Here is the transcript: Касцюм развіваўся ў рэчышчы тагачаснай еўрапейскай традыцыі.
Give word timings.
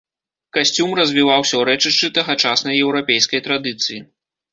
Касцюм 0.55 0.93
развіваўся 0.99 1.53
ў 1.57 1.63
рэчышчы 1.69 2.09
тагачаснай 2.15 2.81
еўрапейскай 2.87 3.43
традыцыі. 3.49 3.99